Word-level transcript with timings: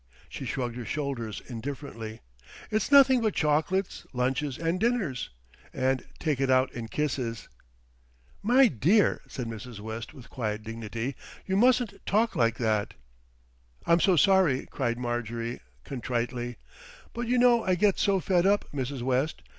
She 0.29 0.45
shrugged 0.45 0.77
her 0.77 0.83
shoulders 0.83 1.43
indifferently. 1.47 2.21
"It's 2.71 2.91
nothing 2.91 3.21
but 3.21 3.35
chocolates, 3.35 4.07
lunches 4.13 4.57
and 4.57 4.79
dinners, 4.79 5.29
and 5.71 6.03
take 6.17 6.41
it 6.41 6.49
out 6.49 6.73
in 6.73 6.87
kisses." 6.87 7.47
"My 8.41 8.67
dear," 8.67 9.21
said 9.27 9.45
Mrs. 9.45 9.79
West 9.79 10.11
with 10.11 10.27
quiet 10.31 10.63
dignity, 10.63 11.15
"you 11.45 11.55
mustn't 11.55 12.03
talk 12.07 12.35
like 12.35 12.57
that." 12.57 12.95
"I'm 13.85 13.99
so 13.99 14.15
sorry," 14.15 14.65
cried 14.65 14.97
Marjorie 14.97 15.59
contritely; 15.83 16.57
"but 17.13 17.27
you 17.27 17.37
know 17.37 17.63
I 17.63 17.75
get 17.75 17.99
so 17.99 18.19
fed 18.19 18.47
up, 18.47 18.65
Mrs. 18.73 19.03
West. 19.03 19.43